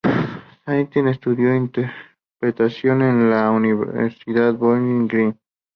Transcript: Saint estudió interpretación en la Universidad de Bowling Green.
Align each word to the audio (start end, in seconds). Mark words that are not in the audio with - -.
Saint 0.65 0.91
estudió 1.05 1.53
interpretación 1.55 3.03
en 3.03 3.29
la 3.29 3.51
Universidad 3.51 4.51
de 4.53 4.57
Bowling 4.57 5.07
Green. 5.07 5.37